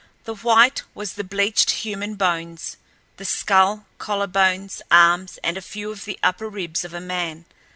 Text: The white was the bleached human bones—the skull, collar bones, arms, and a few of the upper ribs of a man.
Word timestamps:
The 0.23 0.33
white 0.33 0.81
was 0.95 1.13
the 1.13 1.23
bleached 1.23 1.69
human 1.85 2.15
bones—the 2.15 3.23
skull, 3.25 3.85
collar 3.99 4.25
bones, 4.25 4.81
arms, 4.89 5.37
and 5.43 5.57
a 5.57 5.61
few 5.61 5.91
of 5.91 6.05
the 6.05 6.17
upper 6.23 6.49
ribs 6.49 6.83
of 6.83 6.95
a 6.95 6.99
man. 6.99 7.45